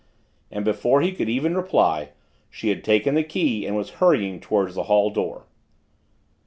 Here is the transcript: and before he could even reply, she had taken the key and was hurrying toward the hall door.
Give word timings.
and 0.49 0.65
before 0.65 0.99
he 1.03 1.11
could 1.11 1.29
even 1.29 1.55
reply, 1.55 2.09
she 2.49 2.69
had 2.69 2.83
taken 2.83 3.13
the 3.13 3.21
key 3.23 3.67
and 3.67 3.75
was 3.75 3.91
hurrying 4.01 4.39
toward 4.39 4.73
the 4.73 4.83
hall 4.89 5.11
door. 5.11 5.45